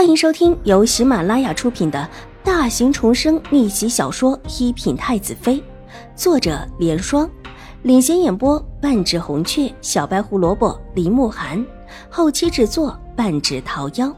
[0.00, 2.08] 欢迎收听由喜马拉雅出品的
[2.42, 5.56] 大型重生逆袭小说《一品太子妃》，
[6.16, 7.30] 作者：莲霜，
[7.82, 11.62] 领衔演播：半指红雀、小白胡萝卜、林慕寒，
[12.08, 14.10] 后期制作：半指桃夭。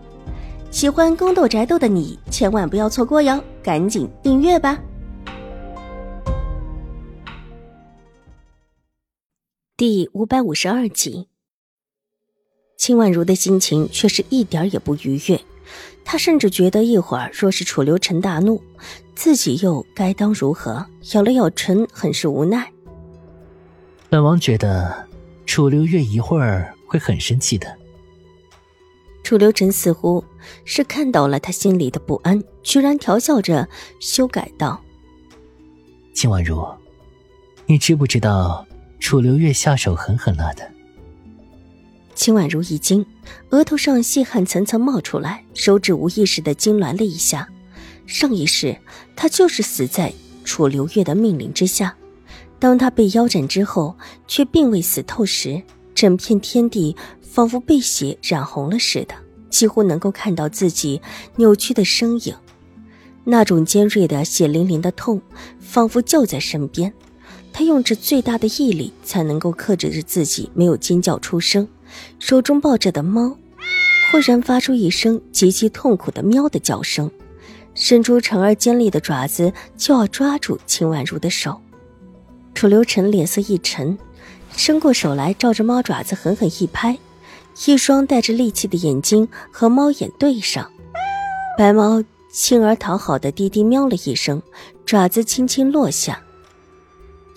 [0.70, 4.80] 喜欢宫斗宅斗的你千万不要错过哟，赶紧订阅吧！
[9.76, 11.26] 第五百五十二集，
[12.76, 15.40] 秦婉如的心情却是一点也不愉悦。
[16.04, 18.62] 他甚至觉得，一会儿若是楚留臣大怒，
[19.14, 20.84] 自己又该当如何？
[21.12, 22.70] 咬了咬唇，很是无奈。
[24.08, 25.06] 本王觉得，
[25.46, 27.78] 楚留月一会儿会很生气的。
[29.22, 30.22] 楚留臣似乎
[30.64, 33.68] 是看到了他心里的不安，居然调笑着
[34.00, 34.82] 修改道
[36.12, 36.66] ：“秦婉如，
[37.66, 38.66] 你知不知道，
[38.98, 40.68] 楚留月下手狠狠辣的？”
[42.14, 43.04] 秦婉如一惊，
[43.50, 47.48] 额头上细汗层层冒出来，手指无意识的痉挛了一下。
[48.06, 48.76] 上一世，
[49.16, 50.12] 她就是死在
[50.44, 51.96] 楚留月的命令之下。
[52.58, 53.96] 当她被腰斩之后，
[54.28, 55.62] 却并未死透时，
[55.94, 59.14] 整片天地仿佛被血染红了似的，
[59.50, 61.00] 几乎能够看到自己
[61.36, 62.34] 扭曲的身影。
[63.24, 65.22] 那种尖锐的、血淋淋的痛，
[65.60, 66.92] 仿佛就在身边。
[67.52, 71.66] 她用着最大的毅力，才能够克制着自己，没有尖叫出声。
[72.18, 73.36] 手中抱着的猫，
[74.10, 77.10] 忽然发出一声极其痛苦的喵的叫声，
[77.74, 81.60] 伸出长而尖利的爪子就要抓住秦婉如的手。
[82.54, 83.96] 楚留臣脸色一沉，
[84.56, 86.98] 伸过手来，照着猫爪子狠狠一拍，
[87.66, 90.70] 一双带着戾气的眼睛和猫眼对上，
[91.56, 94.42] 白猫轻而讨好的低低喵了一声，
[94.84, 96.22] 爪子轻轻落下。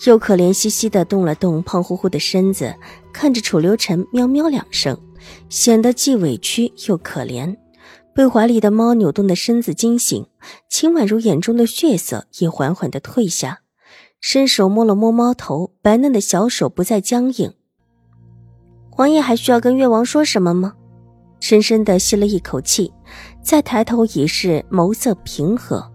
[0.06, 2.76] 又可怜兮兮的动了动胖乎乎的身子，
[3.14, 5.00] 看着楚留臣喵喵两声，
[5.50, 7.56] 显得既委屈又可怜。
[8.14, 10.26] 被怀里的猫扭动的身子惊醒，
[10.70, 13.60] 秦婉如眼中的血色也缓缓的退下，
[14.20, 17.54] 伸手摸了摸猫头，白嫩的小手不再僵硬。
[18.98, 20.76] 王爷还需要跟越王说什么吗？
[21.42, 22.94] 深深的吸了一口气，
[23.44, 25.92] 再抬头已是眸色平和。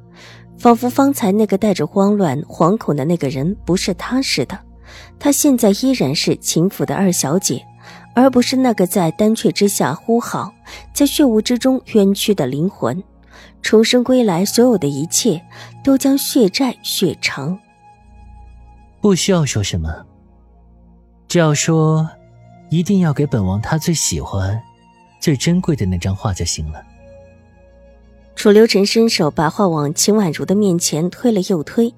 [0.60, 4.58] 仿佛方才那个带着慌乱、惶恐的那个人不是他似的，
[5.18, 7.64] 他现在依然是秦府的二小姐，
[8.14, 10.52] 而不是那个在丹阙之下呼号、
[10.92, 13.02] 在血雾之中冤屈的灵魂。
[13.62, 15.42] 重生归来，所有的一切
[15.82, 17.58] 都将血债血偿。
[19.00, 20.04] 不需要说什么，
[21.26, 22.06] 只要说，
[22.68, 24.60] 一定要给本王他最喜欢、
[25.20, 26.84] 最珍贵的那张画就行了。
[28.36, 31.94] 楚留臣伸手把画往秦婉如的面前推了又推，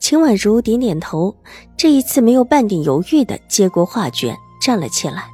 [0.00, 1.34] 秦婉如点点头，
[1.76, 5.24] 这一次没有半点犹豫的接过画卷，站了起来。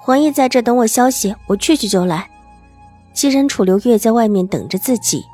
[0.00, 2.30] 皇爷在这等我消息，我去去就来。
[3.12, 5.24] 既然楚留月在外面等着自己，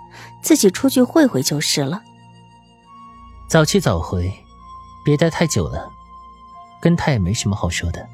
[0.42, 2.00] 自己出去会会就是了。
[3.48, 4.32] 早去早回，
[5.04, 5.88] 别待太久了，
[6.80, 8.04] 跟他也没什么好说的。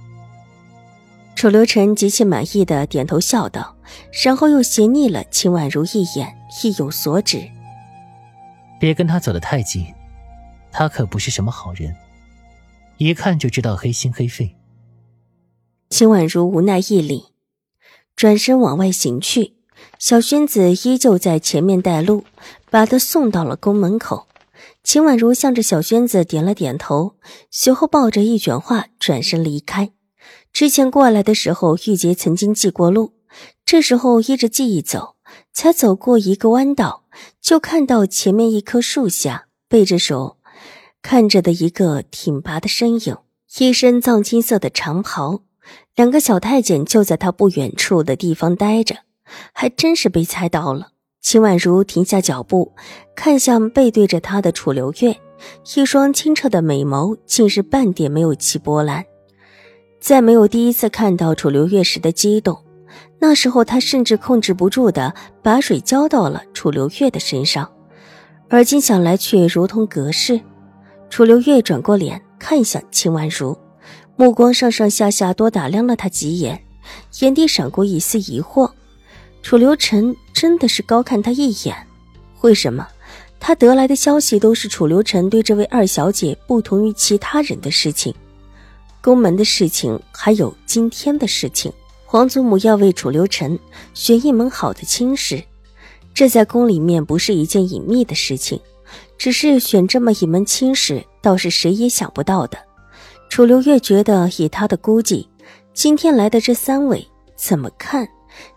[1.38, 3.76] 楚留臣极其满意的点头笑道，
[4.24, 7.48] 然后又斜睨了秦婉如一眼，意有所指
[8.80, 9.86] ：“别跟他走得太近，
[10.72, 11.94] 他可不是什么好人，
[12.96, 14.56] 一看就知道黑心黑肺。”
[15.90, 17.26] 秦婉如无奈一礼，
[18.16, 19.54] 转身往外行去。
[20.00, 22.24] 小轩子依旧在前面带路，
[22.68, 24.26] 把他送到了宫门口。
[24.82, 27.14] 秦婉如向着小轩子点了点头，
[27.48, 29.92] 随后抱着一卷画转身离开。
[30.58, 33.12] 之前过来的时候，玉洁曾经记过路。
[33.64, 35.14] 这时候依着记忆走，
[35.52, 37.04] 才走过一个弯道，
[37.40, 40.38] 就看到前面一棵树下，背着手
[41.00, 43.16] 看着的一个挺拔的身影，
[43.60, 45.44] 一身藏青色的长袍。
[45.94, 48.96] 两个小太监就在他不远处的地方待着，
[49.52, 50.88] 还真是被猜到了。
[51.20, 52.74] 秦婉如停下脚步，
[53.14, 55.20] 看向背对着他的楚留月，
[55.76, 59.04] 一双清澈的美眸竟是半点没有起波澜。
[60.00, 62.58] 再没有第一次看到楚留月时的激动，
[63.18, 65.12] 那时候他甚至控制不住的
[65.42, 67.70] 把水浇到了楚留月的身上，
[68.48, 70.40] 而今想来却如同隔世。
[71.10, 73.56] 楚留月转过脸看向秦婉如，
[74.16, 76.62] 目光上上下下多打量了他几眼，
[77.20, 78.70] 眼底闪过一丝疑惑：
[79.42, 81.76] 楚留臣真的是高看他一眼？
[82.42, 82.86] 为什么
[83.40, 88.14] 他得来的消息都是楚留臣对这位二小姐不同于其他人的事情？
[89.08, 91.72] 宫门的事情，还有今天的事情，
[92.04, 93.58] 皇祖母要为楚留臣
[93.94, 95.42] 选一门好的亲事，
[96.12, 98.60] 这在宫里面不是一件隐秘的事情。
[99.16, 102.58] 只是选这么一门亲事，倒是谁也想不到的。
[103.30, 105.26] 楚留月觉得，以他的估计，
[105.72, 108.06] 今天来的这三位，怎么看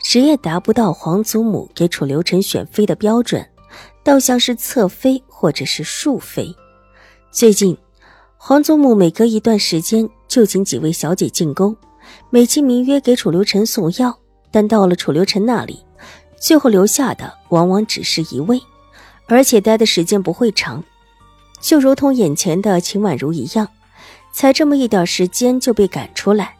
[0.04, 3.48] 谁也达不到皇祖母给楚留臣选妃的标准，
[4.04, 6.54] 倒像是侧妃或者是庶妃。
[7.32, 7.78] 最近，
[8.36, 11.76] 皇祖母每隔一段时间就请几位小姐进宫，
[12.30, 14.18] 美其名曰给楚留臣送药，
[14.50, 15.84] 但到了楚留臣那里，
[16.40, 18.62] 最后留下的往往只是一位，
[19.28, 20.82] 而且待的时间不会长，
[21.60, 23.68] 就如同眼前的秦婉如一样，
[24.32, 26.56] 才这么一点时间就被赶出来。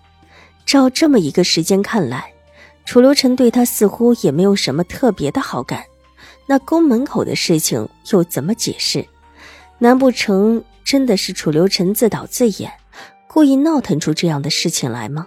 [0.66, 2.34] 照这么一个时间看来，
[2.84, 5.86] 楚留臣对他似乎也没有什么特别的好感。
[6.46, 9.06] 那宫门口的事情又怎么解释？
[9.80, 12.70] 难不成真的是楚留臣自导自演，
[13.34, 15.26] 故意闹腾出这样的事情来吗？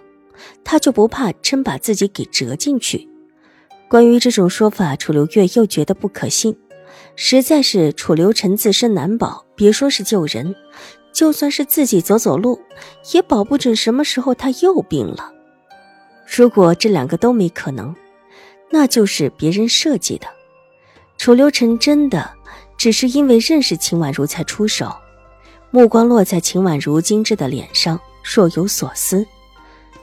[0.62, 3.08] 他就不怕真把自己给折进去？
[3.88, 6.54] 关于这种说法，楚留月又觉得不可信。
[7.16, 10.54] 实在是楚留臣自身难保，别说是救人。
[11.14, 12.60] 就算是自己走走路，
[13.14, 15.32] 也保不准什么时候他又病了。
[16.26, 17.96] 如果这两个都没可能，
[18.70, 20.26] 那就是别人设计的。
[21.16, 22.30] 楚留臣真的
[22.76, 24.94] 只是因为认识秦婉如才出手。
[25.74, 29.26] 目光落在秦婉如精致的脸上，若有所思。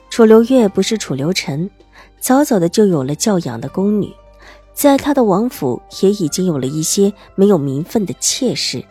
[0.09, 1.71] 楚留月不是楚留臣，
[2.19, 4.13] 早早的就有了教养的宫女，
[4.73, 8.83] 在他的王府也已经有了一些没有名分的妾室。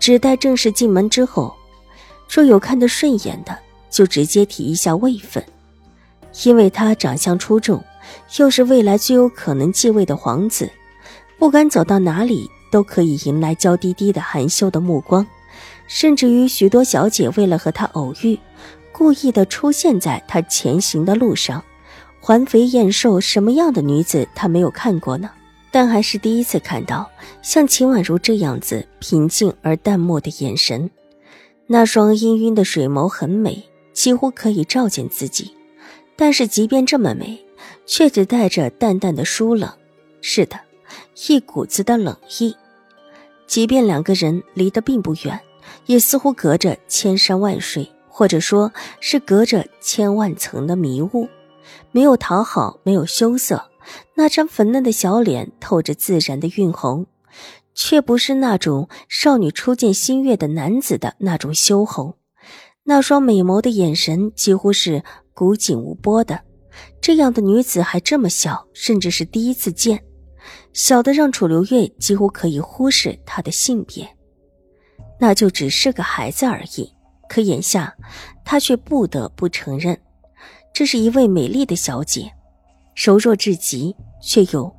[0.00, 1.54] 只待正式进门之后，
[2.28, 3.56] 若有看得顺眼的，
[3.88, 5.40] 就直接提一下位分。
[6.42, 7.80] 因为他长相出众，
[8.38, 10.68] 又是未来最有可能继位的皇子，
[11.38, 15.24] 不管走到哪里都可以迎来娇滴滴的含羞的目光，
[15.86, 18.38] 甚至于许多小姐为了和他偶遇，
[18.92, 21.62] 故意的出现在他前行的路上。
[22.20, 25.30] 环肥燕瘦，什么样的女子他没有看过呢？
[25.70, 27.08] 但还是第一次看到
[27.42, 30.90] 像秦婉如这样子平静而淡漠的眼神，
[31.66, 33.62] 那双氤氲的水眸很美，
[33.92, 35.52] 几乎可以照见自己。
[36.16, 37.44] 但是即便这么美，
[37.84, 39.70] 却只带着淡淡的疏冷。
[40.22, 40.58] 是的，
[41.28, 42.56] 一股子的冷意。
[43.46, 45.38] 即便两个人离得并不远，
[45.86, 51.28] 也似乎隔着千山万水，或者说是隔着千万层的迷雾。
[51.90, 53.70] 没有讨好，没有羞涩。
[54.14, 57.06] 那张粉嫩的小脸透着自然的晕红，
[57.74, 62.16] 却不是那种少女初见新月的男子的那种羞红。
[62.84, 65.02] 那双美眸的眼神几乎是
[65.34, 66.40] 古井无波的。
[67.00, 70.04] 这样的女子还这么小，甚至是第一次见，
[70.72, 74.15] 小的让楚留月几乎可以忽视她的性别，
[75.18, 76.92] 那就只是个孩子而已。
[77.28, 77.96] 可眼下，
[78.44, 79.98] 他却不得不承认，
[80.72, 82.32] 这是一位美丽的小姐。
[82.94, 84.74] 柔弱至极，却又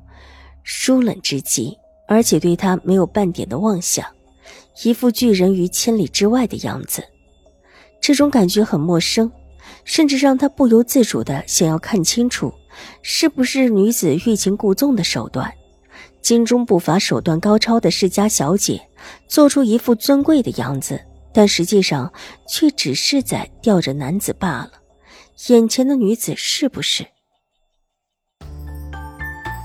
[0.64, 1.76] 疏冷至极，
[2.08, 4.04] 而且对他没有半点的妄想，
[4.82, 7.04] 一副拒人于千里之外的样子。
[8.00, 9.30] 这种感觉很陌生，
[9.84, 12.52] 甚至让他不由自主的想要看清楚，
[13.02, 15.52] 是不是女子欲擒故纵的手段。
[16.28, 18.86] 心中不乏手段高超的世家小姐，
[19.28, 21.00] 做出一副尊贵的样子，
[21.32, 22.12] 但实际上
[22.46, 24.72] 却只是在吊着男子罢了。
[25.48, 27.06] 眼前的女子是不是？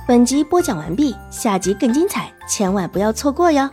[0.07, 3.69] 本集播讲完毕，下集更精彩，千万不要错过哟。